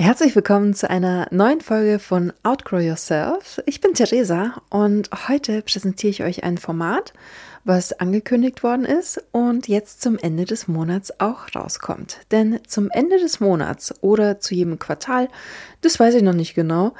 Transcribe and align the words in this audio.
Herzlich 0.00 0.36
willkommen 0.36 0.74
zu 0.74 0.88
einer 0.88 1.26
neuen 1.32 1.60
Folge 1.60 1.98
von 1.98 2.32
Outgrow 2.44 2.80
Yourself. 2.80 3.60
Ich 3.66 3.80
bin 3.80 3.94
Theresa 3.94 4.62
und 4.70 5.10
heute 5.26 5.60
präsentiere 5.62 6.10
ich 6.10 6.22
euch 6.22 6.44
ein 6.44 6.56
Format, 6.56 7.12
was 7.64 7.92
angekündigt 7.94 8.62
worden 8.62 8.84
ist 8.84 9.20
und 9.32 9.66
jetzt 9.66 10.00
zum 10.00 10.16
Ende 10.16 10.44
des 10.44 10.68
Monats 10.68 11.18
auch 11.18 11.52
rauskommt. 11.52 12.20
Denn 12.30 12.60
zum 12.68 12.92
Ende 12.92 13.18
des 13.18 13.40
Monats 13.40 13.92
oder 14.00 14.38
zu 14.38 14.54
jedem 14.54 14.78
Quartal, 14.78 15.28
das 15.80 15.98
weiß 15.98 16.14
ich 16.14 16.22
noch 16.22 16.32
nicht 16.32 16.54
genau, 16.54 16.94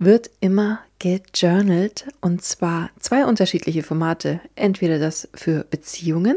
wird 0.00 0.28
immer 0.40 0.80
gejournalt 0.98 2.08
und 2.20 2.42
zwar 2.42 2.90
zwei 2.98 3.26
unterschiedliche 3.26 3.84
Formate. 3.84 4.40
Entweder 4.56 4.98
das 4.98 5.28
für 5.34 5.62
Beziehungen 5.70 6.36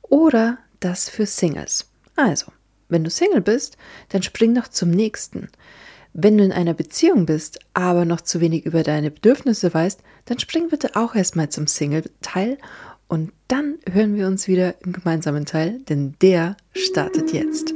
oder 0.00 0.56
das 0.80 1.10
für 1.10 1.26
Singles. 1.26 1.90
Also, 2.16 2.46
wenn 2.92 3.04
du 3.04 3.10
Single 3.10 3.40
bist, 3.40 3.76
dann 4.10 4.22
spring 4.22 4.54
doch 4.54 4.68
zum 4.68 4.90
nächsten. 4.90 5.48
Wenn 6.12 6.36
du 6.36 6.44
in 6.44 6.52
einer 6.52 6.74
Beziehung 6.74 7.26
bist, 7.26 7.58
aber 7.72 8.04
noch 8.04 8.20
zu 8.20 8.40
wenig 8.40 8.66
über 8.66 8.82
deine 8.82 9.10
Bedürfnisse 9.10 9.72
weißt, 9.72 10.00
dann 10.26 10.38
spring 10.38 10.68
bitte 10.68 10.94
auch 10.94 11.14
erstmal 11.14 11.48
zum 11.48 11.66
Single-Teil 11.66 12.58
und 13.08 13.32
dann 13.48 13.78
hören 13.90 14.14
wir 14.14 14.26
uns 14.26 14.46
wieder 14.46 14.74
im 14.84 14.92
gemeinsamen 14.92 15.46
Teil, 15.46 15.80
denn 15.88 16.14
der 16.22 16.56
startet 16.74 17.32
jetzt. 17.32 17.74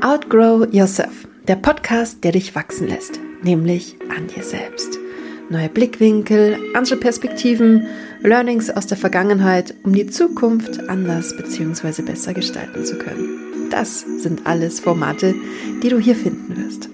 Outgrow 0.00 0.66
Yourself, 0.72 1.28
der 1.48 1.56
Podcast, 1.56 2.24
der 2.24 2.32
dich 2.32 2.54
wachsen 2.54 2.88
lässt, 2.88 3.20
nämlich 3.42 3.96
an 4.14 4.26
dir 4.26 4.42
selbst 4.42 5.01
neue 5.52 5.68
Blickwinkel, 5.68 6.56
andere 6.74 6.96
Perspektiven, 6.96 7.86
Learnings 8.22 8.70
aus 8.70 8.86
der 8.86 8.96
Vergangenheit, 8.96 9.74
um 9.84 9.94
die 9.94 10.06
Zukunft 10.06 10.88
anders 10.88 11.36
bzw. 11.36 12.02
besser 12.02 12.34
gestalten 12.34 12.84
zu 12.84 12.96
können. 12.96 13.68
Das 13.70 14.00
sind 14.00 14.46
alles 14.46 14.80
Formate, 14.80 15.34
die 15.82 15.88
du 15.88 15.98
hier 15.98 16.16
finden 16.16 16.56
wirst. 16.56 16.88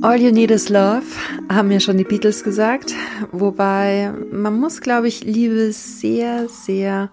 All 0.00 0.20
You 0.20 0.30
Need 0.30 0.50
Is 0.50 0.68
Love, 0.68 1.02
haben 1.48 1.70
ja 1.70 1.80
schon 1.80 1.98
die 1.98 2.04
Beatles 2.04 2.44
gesagt, 2.44 2.94
wobei 3.32 4.12
man 4.30 4.58
muss, 4.58 4.80
glaube 4.80 5.08
ich, 5.08 5.24
Liebe 5.24 5.72
sehr, 5.72 6.48
sehr 6.48 7.10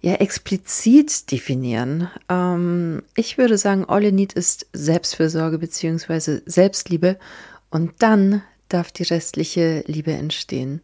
ja, 0.00 0.14
explizit 0.14 1.30
definieren. 1.30 2.08
Ähm, 2.28 3.02
ich 3.14 3.38
würde 3.38 3.58
sagen, 3.58 3.84
All 3.86 4.02
You 4.02 4.12
Need 4.12 4.32
ist 4.32 4.66
Selbstfürsorge 4.72 5.58
bzw. 5.58 6.40
Selbstliebe 6.46 7.18
und 7.70 7.92
dann 7.98 8.42
darf 8.68 8.92
die 8.92 9.04
restliche 9.04 9.84
Liebe 9.86 10.12
entstehen. 10.12 10.82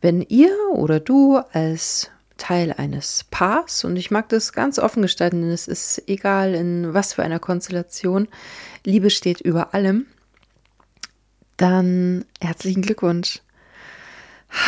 Wenn 0.00 0.22
ihr 0.22 0.54
oder 0.72 1.00
du 1.00 1.36
als 1.52 2.10
Teil 2.36 2.72
eines 2.72 3.24
Paars, 3.30 3.84
und 3.84 3.96
ich 3.96 4.10
mag 4.10 4.28
das 4.28 4.52
ganz 4.52 4.78
offen 4.78 5.02
gestalten, 5.02 5.40
denn 5.40 5.50
es 5.50 5.68
ist 5.68 6.02
egal 6.06 6.54
in 6.54 6.92
was 6.92 7.14
für 7.14 7.22
einer 7.22 7.38
Konstellation, 7.38 8.28
Liebe 8.84 9.10
steht 9.10 9.40
über 9.40 9.74
allem, 9.74 10.06
dann 11.56 12.24
herzlichen 12.40 12.82
Glückwunsch. 12.82 13.40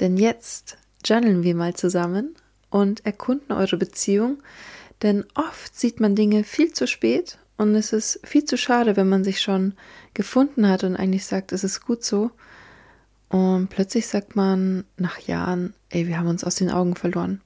Denn 0.00 0.16
jetzt 0.16 0.78
journalen 1.04 1.44
wir 1.44 1.54
mal 1.54 1.74
zusammen 1.74 2.34
und 2.70 3.06
erkunden 3.06 3.52
eure 3.52 3.76
Beziehung, 3.76 4.42
denn 5.02 5.24
oft 5.34 5.78
sieht 5.78 6.00
man 6.00 6.16
Dinge 6.16 6.42
viel 6.42 6.72
zu 6.72 6.86
spät 6.86 7.38
und 7.56 7.74
es 7.74 7.92
ist 7.92 8.20
viel 8.24 8.44
zu 8.44 8.56
schade, 8.56 8.96
wenn 8.96 9.08
man 9.08 9.24
sich 9.24 9.40
schon 9.40 9.74
gefunden 10.14 10.68
hat 10.68 10.84
und 10.84 10.96
eigentlich 10.96 11.26
sagt, 11.26 11.52
es 11.52 11.64
ist 11.64 11.84
gut 11.84 12.04
so. 12.04 12.30
Und 13.28 13.68
plötzlich 13.68 14.06
sagt 14.06 14.36
man 14.36 14.84
nach 14.96 15.18
Jahren, 15.20 15.74
ey, 15.88 16.06
wir 16.06 16.18
haben 16.18 16.28
uns 16.28 16.44
aus 16.44 16.56
den 16.56 16.70
Augen 16.70 16.96
verloren. 16.96 17.40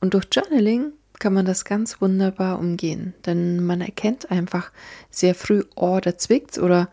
Und 0.00 0.14
durch 0.14 0.26
Journaling 0.30 0.92
kann 1.18 1.32
man 1.32 1.46
das 1.46 1.64
ganz 1.64 2.00
wunderbar 2.00 2.58
umgehen, 2.58 3.14
denn 3.24 3.64
man 3.64 3.80
erkennt 3.80 4.30
einfach 4.30 4.70
sehr 5.10 5.34
früh, 5.34 5.64
oh, 5.74 5.98
da 6.00 6.16
zwickt's 6.18 6.58
oder 6.58 6.90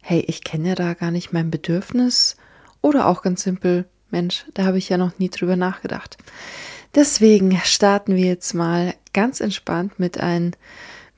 hey, 0.00 0.20
ich 0.28 0.44
kenne 0.44 0.68
ja 0.68 0.74
da 0.74 0.94
gar 0.94 1.10
nicht 1.10 1.32
mein 1.32 1.50
Bedürfnis 1.50 2.36
oder 2.80 3.08
auch 3.08 3.22
ganz 3.22 3.42
simpel, 3.42 3.86
Mensch, 4.10 4.44
da 4.54 4.64
habe 4.64 4.78
ich 4.78 4.88
ja 4.88 4.96
noch 4.96 5.18
nie 5.18 5.30
drüber 5.30 5.56
nachgedacht. 5.56 6.18
Deswegen 6.94 7.58
starten 7.64 8.14
wir 8.14 8.26
jetzt 8.26 8.54
mal 8.54 8.94
ganz 9.12 9.40
entspannt 9.40 9.98
mit 9.98 10.20
ein 10.20 10.54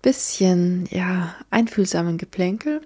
bisschen, 0.07 0.87
ja, 0.93 1.35
einfühlsamen 1.51 2.17
Geplänkel. 2.17 2.81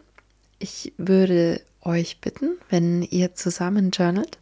Ich 0.58 0.94
würde 0.96 1.60
euch 1.82 2.18
bitten, 2.22 2.56
wenn 2.70 3.02
ihr 3.02 3.34
zusammen 3.34 3.90
journalt, 3.90 4.38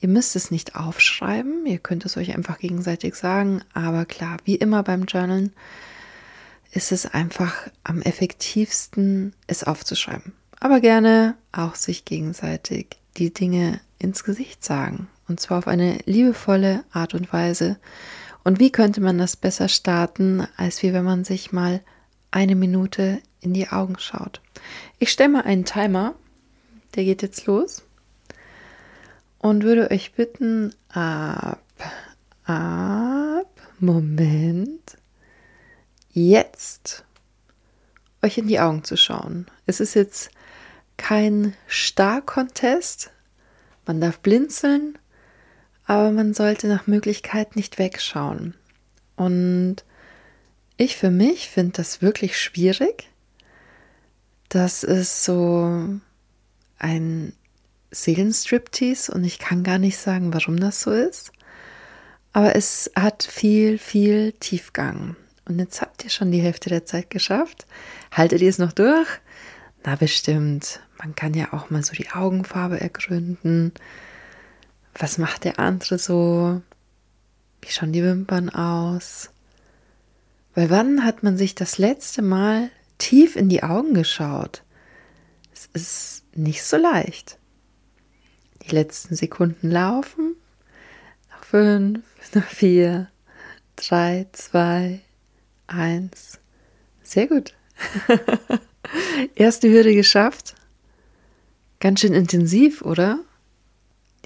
ihr 0.00 0.08
müsst 0.08 0.36
es 0.36 0.50
nicht 0.50 0.74
aufschreiben, 0.74 1.66
ihr 1.66 1.78
könnt 1.78 2.06
es 2.06 2.16
euch 2.16 2.34
einfach 2.34 2.60
gegenseitig 2.60 3.14
sagen, 3.14 3.60
aber 3.74 4.06
klar, 4.06 4.38
wie 4.44 4.54
immer 4.54 4.82
beim 4.82 5.04
Journalen 5.04 5.52
ist 6.72 6.92
es 6.92 7.04
einfach 7.04 7.68
am 7.84 8.00
effektivsten, 8.00 9.34
es 9.46 9.62
aufzuschreiben. 9.62 10.32
Aber 10.60 10.80
gerne 10.80 11.34
auch 11.52 11.74
sich 11.74 12.06
gegenseitig 12.06 12.96
die 13.18 13.34
Dinge 13.34 13.80
ins 13.98 14.24
Gesicht 14.24 14.64
sagen. 14.64 15.08
Und 15.28 15.40
zwar 15.40 15.58
auf 15.58 15.68
eine 15.68 15.98
liebevolle 16.06 16.84
Art 16.90 17.12
und 17.12 17.30
Weise, 17.34 17.78
und 18.44 18.58
wie 18.58 18.72
könnte 18.72 19.00
man 19.00 19.18
das 19.18 19.36
besser 19.36 19.68
starten, 19.68 20.46
als 20.56 20.82
wie 20.82 20.92
wenn 20.92 21.04
man 21.04 21.24
sich 21.24 21.52
mal 21.52 21.80
eine 22.30 22.54
Minute 22.54 23.20
in 23.40 23.52
die 23.52 23.68
Augen 23.68 23.98
schaut? 23.98 24.40
Ich 24.98 25.10
stelle 25.10 25.30
mal 25.30 25.42
einen 25.42 25.64
Timer, 25.64 26.14
der 26.94 27.04
geht 27.04 27.22
jetzt 27.22 27.46
los 27.46 27.82
und 29.38 29.62
würde 29.62 29.90
euch 29.90 30.12
bitten, 30.12 30.74
ab, 30.88 31.62
ab, 32.44 33.46
Moment, 33.78 34.96
jetzt 36.12 37.04
euch 38.22 38.38
in 38.38 38.46
die 38.46 38.60
Augen 38.60 38.84
zu 38.84 38.96
schauen. 38.96 39.46
Es 39.66 39.80
ist 39.80 39.94
jetzt 39.94 40.30
kein 40.96 41.54
Star-Contest. 41.68 43.10
Man 43.86 44.00
darf 44.00 44.18
blinzeln, 44.18 44.98
aber 45.90 46.12
man 46.12 46.34
sollte 46.34 46.68
nach 46.68 46.86
Möglichkeit 46.86 47.56
nicht 47.56 47.80
wegschauen. 47.80 48.54
Und 49.16 49.78
ich 50.76 50.96
für 50.96 51.10
mich 51.10 51.48
finde 51.48 51.72
das 51.78 52.00
wirklich 52.00 52.38
schwierig. 52.38 53.08
Das 54.48 54.84
ist 54.84 55.24
so 55.24 55.98
ein 56.78 57.32
Seelenstriptease 57.90 59.10
und 59.10 59.24
ich 59.24 59.40
kann 59.40 59.64
gar 59.64 59.78
nicht 59.78 59.98
sagen, 59.98 60.32
warum 60.32 60.60
das 60.60 60.80
so 60.80 60.92
ist. 60.92 61.32
Aber 62.32 62.54
es 62.54 62.92
hat 62.94 63.24
viel, 63.24 63.76
viel 63.76 64.30
Tiefgang. 64.30 65.16
Und 65.46 65.58
jetzt 65.58 65.80
habt 65.80 66.04
ihr 66.04 66.10
schon 66.10 66.30
die 66.30 66.40
Hälfte 66.40 66.68
der 66.68 66.84
Zeit 66.84 67.10
geschafft. 67.10 67.66
Haltet 68.12 68.42
ihr 68.42 68.50
es 68.50 68.58
noch 68.58 68.72
durch? 68.72 69.08
Na 69.82 69.96
bestimmt. 69.96 70.78
Man 71.00 71.16
kann 71.16 71.34
ja 71.34 71.52
auch 71.52 71.68
mal 71.68 71.82
so 71.82 71.94
die 71.94 72.12
Augenfarbe 72.12 72.80
ergründen 72.80 73.72
was 74.94 75.18
macht 75.18 75.44
der 75.44 75.58
andere 75.58 75.98
so? 75.98 76.62
Wie 77.62 77.70
schauen 77.70 77.92
die 77.92 78.02
Wimpern 78.02 78.48
aus? 78.48 79.30
Weil 80.54 80.70
wann 80.70 81.04
hat 81.04 81.22
man 81.22 81.36
sich 81.36 81.54
das 81.54 81.78
letzte 81.78 82.22
Mal 82.22 82.70
tief 82.98 83.36
in 83.36 83.48
die 83.48 83.62
Augen 83.62 83.94
geschaut? 83.94 84.62
Es 85.52 85.68
ist 85.72 86.24
nicht 86.34 86.64
so 86.64 86.76
leicht. 86.76 87.38
Die 88.62 88.74
letzten 88.74 89.14
Sekunden 89.14 89.70
laufen. 89.70 90.36
Nach 91.30 91.44
fünf, 91.44 92.04
nach 92.34 92.48
vier, 92.48 93.08
drei, 93.76 94.26
zwei, 94.32 95.00
eins. 95.66 96.38
Sehr 97.02 97.26
gut. 97.26 97.54
Erste 99.34 99.70
Hürde 99.70 99.94
geschafft. 99.94 100.54
Ganz 101.78 102.00
schön 102.00 102.12
intensiv, 102.12 102.82
oder? 102.82 103.20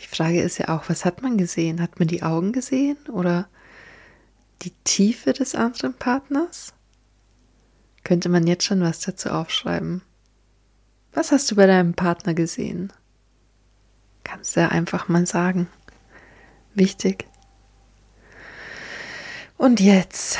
Die 0.00 0.06
Frage 0.06 0.42
ist 0.42 0.58
ja 0.58 0.68
auch, 0.68 0.88
was 0.88 1.04
hat 1.04 1.22
man 1.22 1.38
gesehen? 1.38 1.80
Hat 1.80 1.98
man 1.98 2.08
die 2.08 2.22
Augen 2.22 2.52
gesehen 2.52 2.98
oder 3.12 3.48
die 4.62 4.72
Tiefe 4.84 5.32
des 5.32 5.54
anderen 5.54 5.94
Partners? 5.94 6.72
Könnte 8.02 8.28
man 8.28 8.46
jetzt 8.46 8.64
schon 8.64 8.80
was 8.80 9.00
dazu 9.00 9.30
aufschreiben? 9.30 10.02
Was 11.12 11.32
hast 11.32 11.50
du 11.50 11.56
bei 11.56 11.66
deinem 11.66 11.94
Partner 11.94 12.34
gesehen? 12.34 12.92
Kannst 14.24 14.56
du 14.56 14.60
ja 14.60 14.68
einfach 14.68 15.08
mal 15.08 15.26
sagen. 15.26 15.68
Wichtig. 16.74 17.26
Und 19.56 19.80
jetzt 19.80 20.38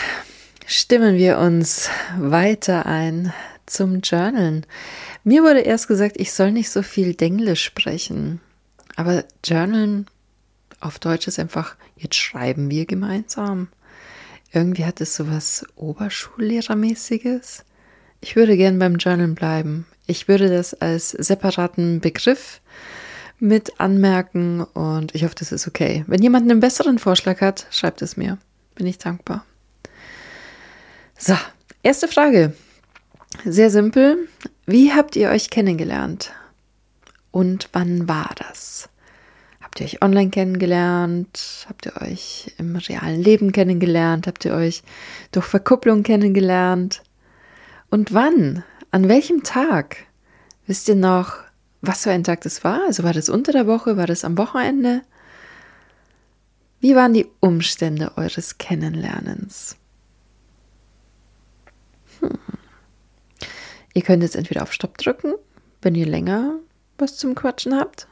stimmen 0.67 1.17
wir 1.17 1.39
uns 1.39 1.89
weiter 2.19 2.87
ein 2.87 3.33
zum 3.67 4.01
Journalen. 4.01 4.67
Mir 5.23 5.43
wurde 5.43 5.61
erst 5.61 5.89
gesagt, 5.89 6.17
ich 6.19 6.33
soll 6.33 6.51
nicht 6.51 6.71
so 6.71 6.83
viel 6.83 7.15
Denglisch 7.15 7.63
sprechen. 7.63 8.41
Aber 8.97 9.25
Journalen 9.45 10.07
auf 10.81 10.99
Deutsch 10.99 11.27
ist 11.27 11.39
einfach, 11.39 11.77
jetzt 11.97 12.17
schreiben 12.17 12.71
wir 12.71 12.87
gemeinsam. 12.87 13.69
Irgendwie 14.53 14.85
hat 14.85 15.01
es 15.01 15.17
so 15.17 15.29
was 15.29 15.67
Oberschullehrermäßiges. 15.77 17.65
Ich 18.21 18.37
würde 18.37 18.57
gern 18.57 18.79
beim 18.79 18.97
Journalen 18.97 19.35
bleiben. 19.35 19.87
Ich 20.07 20.29
würde 20.29 20.49
das 20.49 20.75
als 20.75 21.11
separaten 21.11 22.01
Begriff 22.01 22.61
mit 23.41 23.81
anmerken 23.81 24.63
und 24.63 25.15
ich 25.15 25.25
hoffe, 25.25 25.35
das 25.39 25.53
ist 25.53 25.67
okay. 25.67 26.05
Wenn 26.07 26.23
jemand 26.23 26.49
einen 26.51 26.61
besseren 26.61 26.99
Vorschlag 26.99 27.41
hat, 27.41 27.67
schreibt 27.71 28.01
es 28.03 28.17
mir. 28.17 28.39
Bin 28.75 28.87
ich 28.87 28.99
dankbar. 28.99 29.45
So, 31.19 31.37
erste 31.83 32.09
Frage. 32.09 32.55
Sehr 33.45 33.71
simpel. 33.71 34.29
Wie 34.67 34.93
habt 34.93 35.17
ihr 35.17 35.31
euch 35.31 35.51
kennengelernt? 35.51 36.33
Und 37.35 37.69
wann 37.73 38.09
war 38.09 38.31
das? 38.37 38.89
Habt 39.61 39.81
ihr 39.81 39.87
euch 39.87 40.03
online 40.03 40.31
kennengelernt? 40.31 41.67
Habt 41.69 41.85
ihr 41.85 42.01
euch 42.01 42.53
im 42.59 42.77
realen 42.77 43.21
Leben 43.21 43.51
kennengelernt? 43.51 44.29
Habt 44.29 44.45
ihr 44.45 44.55
euch 44.55 44.85
durch 45.33 45.45
Verkupplung 45.45 46.05
kennengelernt? 46.05 47.03
Und 47.91 48.15
wann? 48.15 48.63
An 48.93 49.09
welchem 49.09 49.43
Tag? 49.43 49.97
Wisst 50.69 50.89
ihr 50.89 50.95
noch, 50.95 51.39
was 51.83 52.05
für 52.05 52.13
ein 52.13 52.23
Tag 52.23 52.43
das 52.43 52.63
war? 52.63 52.83
Also 52.87 53.03
war 53.03 53.13
das 53.13 53.29
unter 53.29 53.51
der 53.51 53.67
Woche? 53.67 53.97
War 53.97 54.07
das 54.07 54.25
am 54.25 54.39
Wochenende? 54.39 55.03
Wie 56.79 56.95
waren 56.95 57.15
die 57.15 57.27
Umstände 57.41 58.13
eures 58.17 58.59
Kennenlernens? 58.59 59.77
Hm. 62.21 62.39
Ihr 63.93 64.03
könnt 64.03 64.23
jetzt 64.23 64.37
entweder 64.37 64.63
auf 64.63 64.73
Stopp 64.73 64.99
drücken, 64.99 65.35
wenn 65.83 65.97
ihr 65.97 66.07
länger 66.07 66.61
was 66.99 67.17
zum 67.17 67.35
Quatschen 67.35 67.79
habt, 67.79 68.07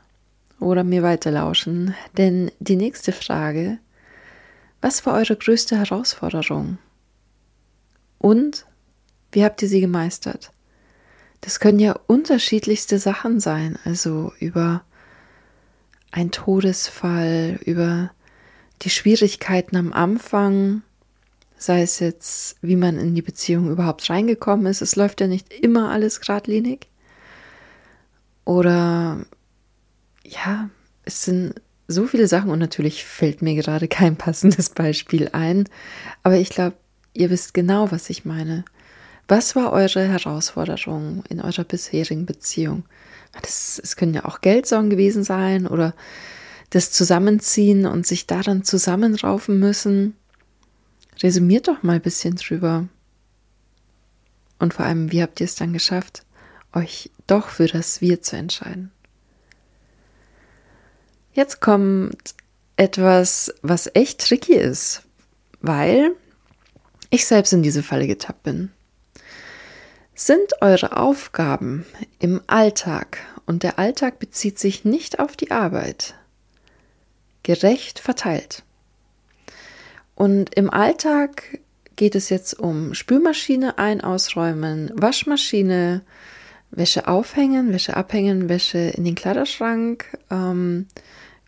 oder 0.63 0.85
mir 0.85 1.03
weiterlauschen. 1.03 1.95
Denn 2.17 2.51
die 2.61 2.77
nächste 2.77 3.13
Frage, 3.13 3.79
was 4.81 5.05
war 5.05 5.15
eure 5.15 5.37
größte 5.37 5.77
Herausforderung? 5.77 6.79
Und 8.19 8.67
wie 9.33 9.45
habt 9.45 9.63
ihr 9.63 9.69
sie 9.69 9.81
gemeistert? 9.81 10.53
Das 11.41 11.59
können 11.59 11.81
ja 11.81 11.99
unterschiedlichste 12.07 12.99
Sachen 12.99 13.41
sein, 13.41 13.79
also 13.85 14.33
über 14.39 14.85
ein 16.13 16.31
Todesfall, 16.31 17.59
über 17.65 18.13
die 18.83 18.91
Schwierigkeiten 18.91 19.77
am 19.77 19.93
Anfang, 19.93 20.83
sei 21.57 21.83
es 21.83 21.99
jetzt, 21.99 22.57
wie 22.61 22.77
man 22.77 22.99
in 22.99 23.15
die 23.15 23.23
Beziehung 23.23 23.71
überhaupt 23.71 24.09
reingekommen 24.11 24.67
ist. 24.67 24.83
Es 24.83 24.95
läuft 24.95 25.21
ja 25.21 25.27
nicht 25.27 25.53
immer 25.53 25.91
alles 25.91 26.21
geradlinig. 26.21 26.89
Oder 28.45 29.25
ja, 30.25 30.71
es 31.05 31.25
sind 31.25 31.55
so 31.89 32.07
viele 32.07 32.27
Sachen 32.27 32.51
und 32.51 32.59
natürlich 32.59 33.05
fällt 33.05 33.43
mir 33.43 33.55
gerade 33.55 33.89
kein 33.89 34.17
passendes 34.17 34.71
Beispiel 34.71 35.29
ein. 35.33 35.69
Aber 36.23 36.37
ich 36.37 36.51
glaube, 36.51 36.77
ihr 37.15 37.31
wisst 37.31 37.55
genau, 37.55 37.91
was 37.91 38.11
ich 38.11 38.25
meine. 38.25 38.65
Was 39.29 39.55
war 39.55 39.73
eure 39.73 40.07
Herausforderung 40.07 41.25
in 41.29 41.41
eurer 41.41 41.65
bisherigen 41.65 42.27
Beziehung? 42.27 42.85
Es 43.43 43.97
können 43.97 44.15
ja 44.15 44.25
auch 44.25 44.41
Geldsorgen 44.41 44.91
gewesen 44.91 45.25
sein 45.25 45.67
oder 45.67 45.95
das 46.71 46.91
Zusammenziehen 46.91 47.87
und 47.87 48.07
sich 48.07 48.27
daran 48.27 48.65
zusammenraufen 48.65 49.59
müssen. 49.59 50.17
Resümiert 51.23 51.69
doch 51.69 51.83
mal 51.83 51.95
ein 51.95 52.03
bisschen 52.03 52.35
drüber. 52.37 52.89
Und 54.59 54.75
vor 54.75 54.85
allem, 54.85 55.13
wie 55.13 55.23
habt 55.23 55.41
ihr 55.41 55.45
es 55.45 55.55
dann 55.55 55.73
geschafft, 55.73 56.25
euch 56.75 57.11
doch 57.27 57.49
für 57.49 57.67
das 57.67 58.01
Wir 58.01 58.23
zu 58.23 58.37
entscheiden? 58.37 58.91
Jetzt 61.33 61.61
kommt 61.61 62.35
etwas, 62.77 63.55
was 63.63 63.91
echt 63.95 64.27
tricky 64.27 64.55
ist, 64.55 65.03
weil 65.61 66.13
ich 67.11 67.27
selbst 67.27 67.53
in 67.53 67.63
diese 67.63 67.83
Falle 67.83 68.07
getappt 68.07 68.43
bin. 68.43 68.71
Sind 70.15 70.61
eure 70.61 70.97
Aufgaben 70.97 71.87
im 72.19 72.43
Alltag, 72.47 73.19
und 73.47 73.63
der 73.63 73.79
Alltag 73.79 74.19
bezieht 74.19 74.59
sich 74.59 74.85
nicht 74.85 75.19
auf 75.19 75.37
die 75.37 75.51
Arbeit, 75.51 76.15
gerecht 77.43 77.99
verteilt? 77.99 78.63
Und 80.15 80.55
im 80.55 80.71
Alltag 80.71 81.59
geht 81.97 82.15
es 82.15 82.29
jetzt 82.29 82.59
um 82.59 82.95
Spülmaschine 82.95 83.79
ein, 83.79 84.01
ausräumen, 84.01 84.93
Waschmaschine, 84.95 86.03
Wäsche 86.73 87.07
aufhängen, 87.07 87.73
Wäsche 87.73 87.97
abhängen, 87.97 88.49
Wäsche 88.49 88.79
in 88.79 89.05
den 89.05 89.15
Kleiderschrank, 89.15 90.19
ähm, 90.31 90.87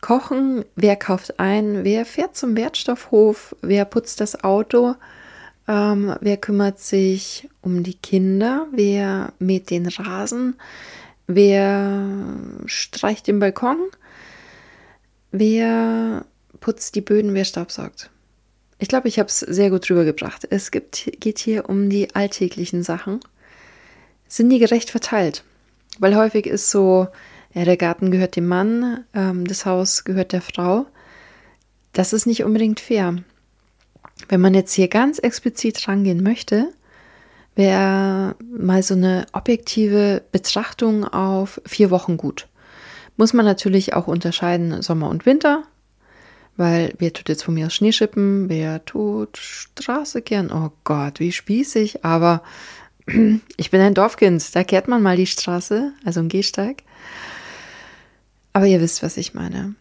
kochen, 0.00 0.64
wer 0.76 0.96
kauft 0.96 1.40
ein, 1.40 1.82
wer 1.82 2.04
fährt 2.04 2.36
zum 2.36 2.56
Wertstoffhof, 2.56 3.56
wer 3.62 3.86
putzt 3.86 4.20
das 4.20 4.44
Auto, 4.44 4.94
ähm, 5.66 6.14
wer 6.20 6.36
kümmert 6.36 6.78
sich 6.78 7.48
um 7.62 7.82
die 7.82 7.94
Kinder? 7.94 8.66
Wer 8.70 9.32
mäht 9.38 9.70
den 9.70 9.86
Rasen? 9.86 10.56
Wer 11.26 12.06
streicht 12.66 13.26
den 13.26 13.38
Balkon? 13.38 13.78
Wer 15.32 16.26
putzt 16.60 16.94
die 16.94 17.00
Böden? 17.00 17.34
Wer 17.34 17.44
staubsaugt? 17.44 18.10
Ich 18.78 18.88
glaube, 18.88 19.08
ich 19.08 19.18
habe 19.18 19.28
es 19.28 19.40
sehr 19.40 19.70
gut 19.70 19.88
rübergebracht. 19.88 20.46
Es 20.50 20.70
gibt, 20.70 21.10
geht 21.18 21.38
hier 21.38 21.68
um 21.68 21.88
die 21.88 22.14
alltäglichen 22.14 22.82
Sachen. 22.82 23.20
Sind 24.34 24.50
die 24.50 24.58
gerecht 24.58 24.90
verteilt? 24.90 25.44
Weil 26.00 26.16
häufig 26.16 26.46
ist 26.46 26.68
so, 26.68 27.06
ja, 27.52 27.64
der 27.64 27.76
Garten 27.76 28.10
gehört 28.10 28.34
dem 28.34 28.48
Mann, 28.48 29.04
ähm, 29.14 29.46
das 29.46 29.64
Haus 29.64 30.02
gehört 30.02 30.32
der 30.32 30.42
Frau. 30.42 30.86
Das 31.92 32.12
ist 32.12 32.26
nicht 32.26 32.42
unbedingt 32.42 32.80
fair. 32.80 33.14
Wenn 34.28 34.40
man 34.40 34.52
jetzt 34.52 34.72
hier 34.72 34.88
ganz 34.88 35.20
explizit 35.20 35.86
rangehen 35.86 36.20
möchte, 36.24 36.72
wäre 37.54 38.34
mal 38.40 38.82
so 38.82 38.94
eine 38.94 39.26
objektive 39.32 40.24
Betrachtung 40.32 41.04
auf 41.04 41.60
vier 41.64 41.92
Wochen 41.92 42.16
gut. 42.16 42.48
Muss 43.16 43.34
man 43.34 43.44
natürlich 43.44 43.94
auch 43.94 44.08
unterscheiden 44.08 44.82
Sommer 44.82 45.10
und 45.10 45.26
Winter, 45.26 45.62
weil 46.56 46.92
wer 46.98 47.12
tut 47.12 47.28
jetzt 47.28 47.44
von 47.44 47.54
mir 47.54 47.66
aus 47.66 47.74
Schneeschippen, 47.76 48.48
wer 48.48 48.84
tut 48.84 49.36
Straße 49.36 50.22
kehren? 50.22 50.50
Oh 50.50 50.72
Gott, 50.82 51.20
wie 51.20 51.30
spießig, 51.30 52.04
aber 52.04 52.42
ich 53.56 53.70
bin 53.70 53.80
ein 53.80 53.94
Dorfkind, 53.94 54.54
da 54.54 54.64
kehrt 54.64 54.88
man 54.88 55.02
mal 55.02 55.16
die 55.16 55.26
Straße, 55.26 55.92
also 56.04 56.20
ein 56.20 56.28
Gehsteig. 56.28 56.82
Aber 58.52 58.66
ihr 58.66 58.80
wisst, 58.80 59.02
was 59.02 59.16
ich 59.16 59.34
meine. 59.34 59.74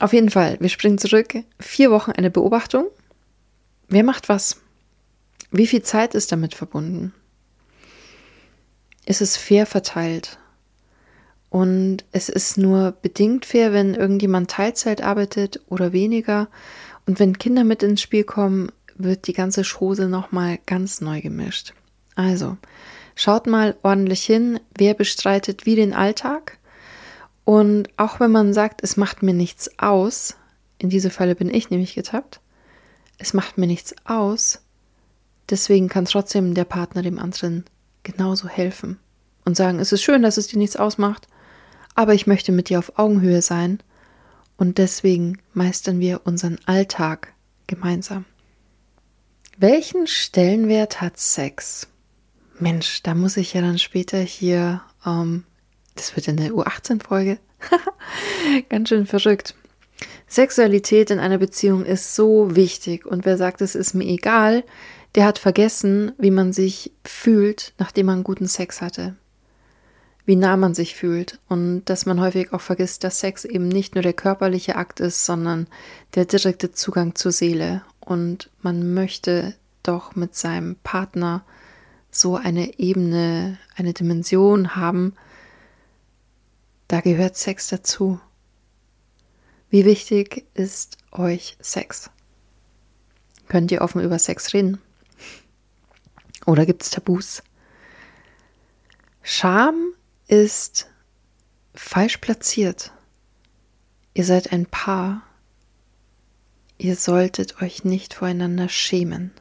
Auf 0.00 0.12
jeden 0.12 0.30
Fall, 0.30 0.58
wir 0.60 0.68
springen 0.68 0.98
zurück. 0.98 1.34
Vier 1.58 1.90
Wochen 1.90 2.12
eine 2.12 2.30
Beobachtung. 2.30 2.86
Wer 3.88 4.04
macht 4.04 4.28
was? 4.28 4.60
Wie 5.50 5.66
viel 5.66 5.82
Zeit 5.82 6.14
ist 6.14 6.30
damit 6.30 6.54
verbunden? 6.54 7.14
Ist 9.06 9.22
es 9.22 9.36
fair 9.36 9.64
verteilt? 9.64 10.38
Und 11.50 12.04
es 12.12 12.28
ist 12.28 12.58
nur 12.58 12.92
bedingt 12.92 13.46
fair, 13.46 13.72
wenn 13.72 13.94
irgendjemand 13.94 14.50
Teilzeit 14.50 15.02
arbeitet 15.02 15.60
oder 15.68 15.92
weniger. 15.92 16.48
Und 17.06 17.18
wenn 17.18 17.38
Kinder 17.38 17.64
mit 17.64 17.82
ins 17.82 18.02
Spiel 18.02 18.24
kommen, 18.24 18.70
wird 18.96 19.26
die 19.26 19.32
ganze 19.32 19.62
Chose 19.64 20.08
nochmal 20.08 20.58
ganz 20.66 21.00
neu 21.00 21.22
gemischt. 21.22 21.72
Also, 22.18 22.56
schaut 23.14 23.46
mal 23.46 23.76
ordentlich 23.84 24.24
hin, 24.24 24.58
wer 24.76 24.94
bestreitet 24.94 25.66
wie 25.66 25.76
den 25.76 25.94
Alltag. 25.94 26.58
Und 27.44 27.88
auch 27.96 28.18
wenn 28.18 28.32
man 28.32 28.52
sagt, 28.52 28.82
es 28.82 28.96
macht 28.96 29.22
mir 29.22 29.34
nichts 29.34 29.70
aus, 29.78 30.34
in 30.78 30.88
diese 30.88 31.10
Falle 31.10 31.36
bin 31.36 31.48
ich 31.48 31.70
nämlich 31.70 31.94
getappt, 31.94 32.40
es 33.18 33.34
macht 33.34 33.56
mir 33.56 33.68
nichts 33.68 33.94
aus, 34.04 34.62
deswegen 35.48 35.88
kann 35.88 36.06
trotzdem 36.06 36.54
der 36.54 36.64
Partner 36.64 37.02
dem 37.02 37.20
anderen 37.20 37.64
genauso 38.02 38.48
helfen 38.48 38.98
und 39.44 39.56
sagen, 39.56 39.78
es 39.78 39.92
ist 39.92 40.02
schön, 40.02 40.22
dass 40.22 40.38
es 40.38 40.48
dir 40.48 40.58
nichts 40.58 40.74
ausmacht, 40.74 41.28
aber 41.94 42.14
ich 42.14 42.26
möchte 42.26 42.50
mit 42.50 42.68
dir 42.68 42.80
auf 42.80 42.98
Augenhöhe 42.98 43.42
sein 43.42 43.78
und 44.56 44.78
deswegen 44.78 45.38
meistern 45.52 46.00
wir 46.00 46.22
unseren 46.24 46.58
Alltag 46.66 47.32
gemeinsam. 47.68 48.24
Welchen 49.56 50.08
Stellenwert 50.08 51.00
hat 51.00 51.16
Sex? 51.16 51.86
Mensch, 52.60 53.02
da 53.02 53.14
muss 53.14 53.36
ich 53.36 53.54
ja 53.54 53.60
dann 53.60 53.78
später 53.78 54.18
hier, 54.18 54.82
ähm, 55.06 55.44
das 55.94 56.16
wird 56.16 56.28
in 56.28 56.36
der 56.36 56.50
U18-Folge, 56.50 57.38
ganz 58.68 58.88
schön 58.88 59.06
verrückt. 59.06 59.54
Sexualität 60.26 61.10
in 61.10 61.18
einer 61.18 61.38
Beziehung 61.38 61.84
ist 61.84 62.14
so 62.14 62.54
wichtig 62.54 63.06
und 63.06 63.24
wer 63.24 63.36
sagt, 63.36 63.60
es 63.62 63.74
ist 63.74 63.94
mir 63.94 64.04
egal, 64.04 64.64
der 65.14 65.24
hat 65.24 65.38
vergessen, 65.38 66.12
wie 66.18 66.30
man 66.30 66.52
sich 66.52 66.92
fühlt, 67.04 67.72
nachdem 67.78 68.06
man 68.06 68.24
guten 68.24 68.46
Sex 68.46 68.80
hatte. 68.80 69.16
Wie 70.26 70.36
nah 70.36 70.58
man 70.58 70.74
sich 70.74 70.94
fühlt 70.94 71.38
und 71.48 71.86
dass 71.86 72.04
man 72.04 72.20
häufig 72.20 72.52
auch 72.52 72.60
vergisst, 72.60 73.02
dass 73.02 73.20
Sex 73.20 73.46
eben 73.46 73.68
nicht 73.68 73.94
nur 73.94 74.02
der 74.02 74.12
körperliche 74.12 74.76
Akt 74.76 75.00
ist, 75.00 75.24
sondern 75.24 75.66
der 76.14 76.26
direkte 76.26 76.70
Zugang 76.72 77.14
zur 77.14 77.32
Seele. 77.32 77.82
Und 78.00 78.50
man 78.60 78.92
möchte 78.92 79.54
doch 79.82 80.14
mit 80.16 80.34
seinem 80.34 80.76
Partner 80.84 81.44
so 82.10 82.36
eine 82.36 82.78
Ebene, 82.78 83.58
eine 83.76 83.92
Dimension 83.92 84.76
haben, 84.76 85.14
da 86.88 87.00
gehört 87.00 87.36
Sex 87.36 87.68
dazu. 87.68 88.20
Wie 89.70 89.84
wichtig 89.84 90.46
ist 90.54 90.96
euch 91.12 91.56
Sex? 91.60 92.10
Könnt 93.48 93.70
ihr 93.70 93.82
offen 93.82 94.02
über 94.02 94.18
Sex 94.18 94.54
reden? 94.54 94.80
Oder 96.46 96.64
gibt 96.64 96.82
es 96.82 96.90
Tabus? 96.90 97.42
Scham 99.22 99.92
ist 100.26 100.88
falsch 101.74 102.16
platziert. 102.18 102.92
ihr 104.14 104.24
seid 104.24 104.52
ein 104.52 104.64
Paar. 104.64 105.22
Ihr 106.78 106.96
solltet 106.96 107.60
euch 107.60 107.84
nicht 107.84 108.14
voreinander 108.14 108.68
schämen. 108.68 109.32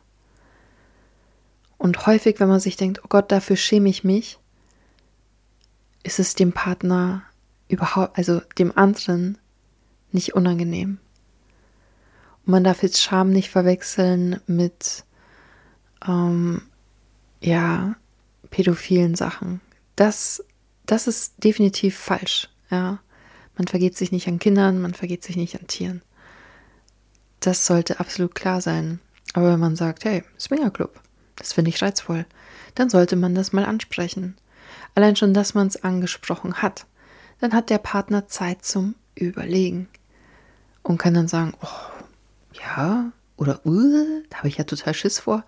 Und 1.87 2.05
häufig, 2.05 2.41
wenn 2.41 2.49
man 2.49 2.59
sich 2.59 2.75
denkt, 2.75 2.99
oh 3.05 3.07
Gott, 3.07 3.31
dafür 3.31 3.55
schäme 3.55 3.87
ich 3.87 4.03
mich, 4.03 4.39
ist 6.03 6.19
es 6.19 6.35
dem 6.35 6.51
Partner 6.51 7.23
überhaupt, 7.69 8.17
also 8.17 8.41
dem 8.57 8.77
anderen, 8.77 9.37
nicht 10.11 10.35
unangenehm. 10.35 10.99
Und 12.45 12.51
man 12.51 12.65
darf 12.65 12.83
jetzt 12.83 13.01
Scham 13.01 13.29
nicht 13.29 13.49
verwechseln 13.49 14.41
mit, 14.47 15.05
ähm, 16.05 16.61
ja, 17.39 17.95
pädophilen 18.49 19.15
Sachen. 19.15 19.61
Das, 19.95 20.43
das 20.85 21.07
ist 21.07 21.41
definitiv 21.41 21.97
falsch, 21.97 22.49
ja. 22.69 22.99
Man 23.55 23.67
vergeht 23.67 23.95
sich 23.95 24.11
nicht 24.11 24.27
an 24.27 24.39
Kindern, 24.39 24.81
man 24.81 24.93
vergeht 24.93 25.23
sich 25.23 25.37
nicht 25.37 25.57
an 25.57 25.67
Tieren. 25.67 26.01
Das 27.39 27.65
sollte 27.65 28.01
absolut 28.01 28.35
klar 28.35 28.59
sein. 28.59 28.99
Aber 29.31 29.53
wenn 29.53 29.59
man 29.61 29.77
sagt, 29.77 30.03
hey, 30.03 30.25
Swingerclub, 30.37 31.01
das 31.37 31.53
finde 31.53 31.69
ich 31.69 31.81
reizvoll, 31.81 32.25
dann 32.75 32.89
sollte 32.89 33.15
man 33.15 33.35
das 33.35 33.53
mal 33.53 33.65
ansprechen. 33.65 34.35
Allein 34.95 35.15
schon, 35.15 35.33
dass 35.33 35.53
man 35.53 35.67
es 35.67 35.83
angesprochen 35.83 36.61
hat. 36.61 36.85
Dann 37.39 37.53
hat 37.53 37.69
der 37.69 37.77
Partner 37.77 38.27
Zeit 38.27 38.65
zum 38.65 38.95
Überlegen 39.15 39.87
und 40.83 40.97
kann 40.97 41.13
dann 41.13 41.27
sagen, 41.27 41.53
oh, 41.61 42.03
ja, 42.53 43.11
oder 43.35 43.65
uh, 43.65 44.21
da 44.29 44.37
habe 44.39 44.47
ich 44.47 44.57
ja 44.57 44.63
total 44.63 44.93
Schiss 44.93 45.19
vor. 45.19 45.43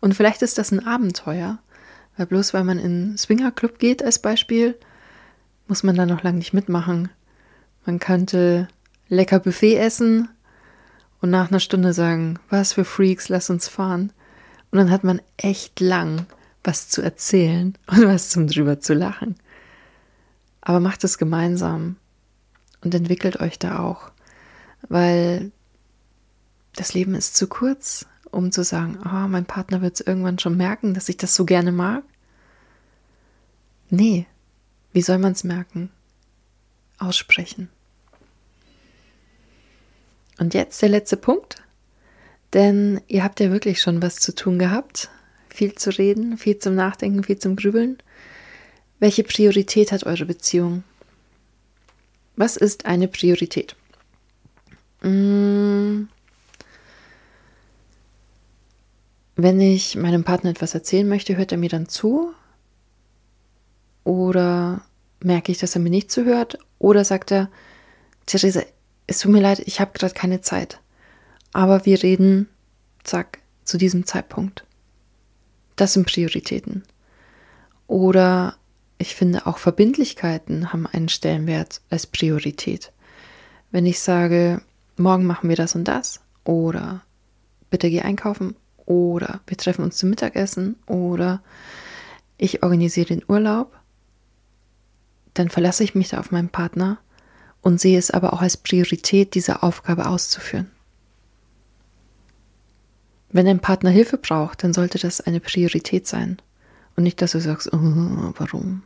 Und 0.00 0.14
vielleicht 0.14 0.42
ist 0.42 0.58
das 0.58 0.72
ein 0.72 0.86
Abenteuer, 0.86 1.58
weil 2.16 2.26
bloß 2.26 2.54
weil 2.54 2.64
man 2.64 2.78
in 2.78 3.16
Swingerclub 3.18 3.78
geht 3.78 4.02
als 4.02 4.18
Beispiel, 4.18 4.78
muss 5.68 5.82
man 5.82 5.96
da 5.96 6.06
noch 6.06 6.22
lange 6.22 6.38
nicht 6.38 6.54
mitmachen. 6.54 7.10
Man 7.84 7.98
könnte 7.98 8.68
lecker 9.08 9.40
Buffet 9.40 9.76
essen 9.76 10.28
und 11.20 11.30
nach 11.30 11.50
einer 11.50 11.60
Stunde 11.60 11.92
sagen, 11.92 12.38
was 12.48 12.72
für 12.72 12.84
Freaks, 12.84 13.28
lass 13.28 13.50
uns 13.50 13.68
fahren. 13.68 14.12
Und 14.70 14.78
dann 14.78 14.90
hat 14.90 15.04
man 15.04 15.22
echt 15.36 15.80
lang 15.80 16.26
was 16.64 16.88
zu 16.88 17.00
erzählen 17.00 17.76
und 17.86 18.06
was 18.06 18.30
zum 18.30 18.46
drüber 18.46 18.80
zu 18.80 18.94
lachen. 18.94 19.36
Aber 20.60 20.80
macht 20.80 21.04
es 21.04 21.18
gemeinsam 21.18 21.96
und 22.82 22.94
entwickelt 22.94 23.40
euch 23.40 23.58
da 23.58 23.78
auch, 23.78 24.10
weil 24.88 25.52
das 26.74 26.92
Leben 26.92 27.14
ist 27.14 27.36
zu 27.36 27.46
kurz, 27.46 28.06
um 28.30 28.52
zu 28.52 28.64
sagen, 28.64 28.98
oh, 29.04 29.28
mein 29.28 29.46
Partner 29.46 29.80
wird 29.80 29.94
es 29.94 30.06
irgendwann 30.06 30.38
schon 30.38 30.56
merken, 30.56 30.92
dass 30.92 31.08
ich 31.08 31.16
das 31.16 31.34
so 31.34 31.44
gerne 31.44 31.72
mag. 31.72 32.02
Nee, 33.88 34.26
wie 34.92 35.02
soll 35.02 35.18
man 35.18 35.32
es 35.32 35.44
merken? 35.44 35.90
Aussprechen. 36.98 37.68
Und 40.38 40.54
jetzt 40.54 40.82
der 40.82 40.88
letzte 40.88 41.16
Punkt, 41.16 41.62
denn 42.56 43.02
ihr 43.06 43.22
habt 43.22 43.38
ja 43.38 43.50
wirklich 43.50 43.82
schon 43.82 44.00
was 44.00 44.16
zu 44.16 44.34
tun 44.34 44.58
gehabt, 44.58 45.10
viel 45.50 45.74
zu 45.74 45.90
reden, 45.90 46.38
viel 46.38 46.58
zum 46.58 46.74
Nachdenken, 46.74 47.22
viel 47.22 47.38
zum 47.38 47.54
Grübeln. 47.54 47.98
Welche 48.98 49.24
Priorität 49.24 49.92
hat 49.92 50.04
eure 50.04 50.24
Beziehung? 50.24 50.82
Was 52.34 52.56
ist 52.56 52.86
eine 52.86 53.08
Priorität? 53.08 53.76
Mmh. 55.02 56.08
Wenn 59.36 59.60
ich 59.60 59.94
meinem 59.96 60.24
Partner 60.24 60.48
etwas 60.48 60.72
erzählen 60.72 61.06
möchte, 61.06 61.36
hört 61.36 61.52
er 61.52 61.58
mir 61.58 61.68
dann 61.68 61.90
zu? 61.90 62.32
Oder 64.02 64.80
merke 65.20 65.52
ich, 65.52 65.58
dass 65.58 65.74
er 65.74 65.82
mir 65.82 65.90
nicht 65.90 66.10
zuhört? 66.10 66.58
Oder 66.78 67.04
sagt 67.04 67.32
er, 67.32 67.50
Theresa, 68.24 68.62
es 69.06 69.18
tut 69.18 69.32
mir 69.32 69.42
leid, 69.42 69.58
ich 69.58 69.78
habe 69.78 69.92
gerade 69.92 70.14
keine 70.14 70.40
Zeit. 70.40 70.80
Aber 71.56 71.86
wir 71.86 72.02
reden, 72.02 72.50
zack, 73.02 73.38
zu 73.64 73.78
diesem 73.78 74.04
Zeitpunkt. 74.04 74.66
Das 75.74 75.94
sind 75.94 76.06
Prioritäten. 76.06 76.82
Oder 77.86 78.56
ich 78.98 79.14
finde 79.14 79.46
auch 79.46 79.56
Verbindlichkeiten 79.56 80.70
haben 80.70 80.86
einen 80.86 81.08
Stellenwert 81.08 81.80
als 81.88 82.06
Priorität. 82.08 82.92
Wenn 83.70 83.86
ich 83.86 84.00
sage, 84.00 84.60
morgen 84.98 85.24
machen 85.24 85.48
wir 85.48 85.56
das 85.56 85.74
und 85.74 85.84
das, 85.84 86.20
oder 86.44 87.00
bitte 87.70 87.88
geh 87.88 88.02
einkaufen, 88.02 88.54
oder 88.84 89.40
wir 89.46 89.56
treffen 89.56 89.82
uns 89.82 89.96
zum 89.96 90.10
Mittagessen, 90.10 90.76
oder 90.84 91.42
ich 92.36 92.64
organisiere 92.64 93.06
den 93.06 93.24
Urlaub, 93.26 93.74
dann 95.32 95.48
verlasse 95.48 95.84
ich 95.84 95.94
mich 95.94 96.10
da 96.10 96.20
auf 96.20 96.30
meinen 96.30 96.50
Partner 96.50 96.98
und 97.62 97.80
sehe 97.80 97.98
es 97.98 98.10
aber 98.10 98.34
auch 98.34 98.42
als 98.42 98.58
Priorität, 98.58 99.34
diese 99.34 99.62
Aufgabe 99.62 100.06
auszuführen. 100.06 100.70
Wenn 103.30 103.46
dein 103.46 103.60
Partner 103.60 103.90
Hilfe 103.90 104.18
braucht, 104.18 104.62
dann 104.62 104.72
sollte 104.72 104.98
das 104.98 105.20
eine 105.20 105.40
Priorität 105.40 106.06
sein. 106.06 106.38
Und 106.96 107.02
nicht, 107.02 107.20
dass 107.20 107.32
du 107.32 107.40
sagst, 107.40 107.72
oh, 107.72 107.76
warum? 107.76 108.82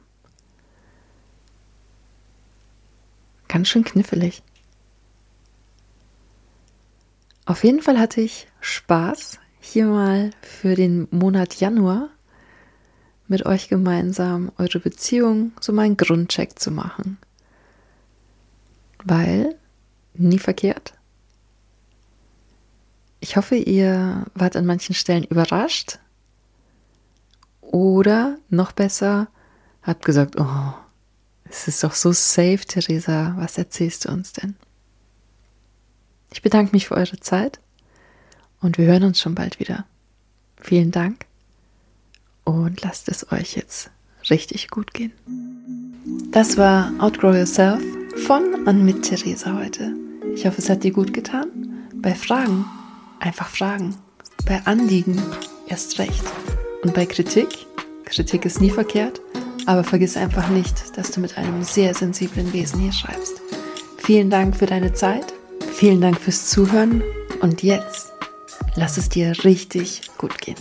Ganz 3.48 3.68
schön 3.68 3.84
knifflig. 3.84 4.42
Auf 7.46 7.64
jeden 7.64 7.82
Fall 7.82 7.98
hatte 7.98 8.20
ich 8.20 8.46
Spaß, 8.60 9.38
hier 9.60 9.86
mal 9.86 10.30
für 10.40 10.74
den 10.74 11.08
Monat 11.10 11.56
Januar 11.56 12.08
mit 13.28 13.46
euch 13.46 13.68
gemeinsam 13.68 14.50
eure 14.58 14.80
Beziehung 14.80 15.52
so 15.60 15.72
meinen 15.72 15.96
Grundcheck 15.96 16.58
zu 16.58 16.70
machen 16.70 17.18
weil 19.04 19.56
nie 20.14 20.38
verkehrt. 20.38 20.94
Ich 23.20 23.36
hoffe, 23.36 23.56
ihr 23.56 24.24
wart 24.34 24.56
an 24.56 24.64
manchen 24.66 24.94
Stellen 24.94 25.24
überrascht 25.24 25.98
oder 27.60 28.38
noch 28.48 28.72
besser, 28.72 29.28
habt 29.82 30.04
gesagt, 30.04 30.40
oh, 30.40 30.74
es 31.44 31.68
ist 31.68 31.84
doch 31.84 31.94
so 31.94 32.12
safe, 32.12 32.60
Theresa, 32.66 33.34
was 33.36 33.58
erzählst 33.58 34.06
du 34.06 34.12
uns 34.12 34.32
denn? 34.32 34.56
Ich 36.32 36.42
bedanke 36.42 36.72
mich 36.72 36.88
für 36.88 36.94
eure 36.94 37.20
Zeit 37.20 37.60
und 38.60 38.78
wir 38.78 38.86
hören 38.86 39.04
uns 39.04 39.20
schon 39.20 39.34
bald 39.34 39.60
wieder. 39.60 39.84
Vielen 40.60 40.90
Dank 40.90 41.26
und 42.44 42.80
lasst 42.82 43.08
es 43.08 43.30
euch 43.32 43.54
jetzt 43.54 43.90
richtig 44.30 44.70
gut 44.70 44.94
gehen. 44.94 45.12
Das 46.30 46.56
war 46.56 46.92
Outgrow 46.98 47.36
Yourself 47.36 47.82
von 48.26 48.66
und 48.66 48.84
mit 48.84 49.02
Theresa 49.02 49.58
heute. 49.58 49.94
Ich 50.34 50.46
hoffe, 50.46 50.58
es 50.58 50.70
hat 50.70 50.84
dir 50.84 50.92
gut 50.92 51.12
getan. 51.12 51.48
Bei 51.96 52.14
Fragen 52.14 52.64
einfach 53.20 53.48
fragen. 53.48 53.96
Bei 54.46 54.60
Anliegen 54.64 55.22
erst 55.68 55.98
recht. 55.98 56.24
Und 56.82 56.94
bei 56.94 57.06
Kritik, 57.06 57.48
Kritik 58.04 58.44
ist 58.44 58.60
nie 58.60 58.70
verkehrt, 58.70 59.20
aber 59.66 59.84
vergiss 59.84 60.16
einfach 60.16 60.48
nicht, 60.48 60.96
dass 60.96 61.10
du 61.12 61.20
mit 61.20 61.36
einem 61.38 61.62
sehr 61.62 61.94
sensiblen 61.94 62.52
Wesen 62.52 62.80
hier 62.80 62.92
schreibst. 62.92 63.40
Vielen 63.98 64.30
Dank 64.30 64.56
für 64.56 64.66
deine 64.66 64.92
Zeit, 64.94 65.32
vielen 65.72 66.00
Dank 66.00 66.18
fürs 66.18 66.48
Zuhören 66.48 67.02
und 67.40 67.62
jetzt 67.62 68.12
lass 68.74 68.96
es 68.96 69.08
dir 69.08 69.32
richtig 69.44 70.02
gut 70.18 70.40
gehen. 70.40 70.56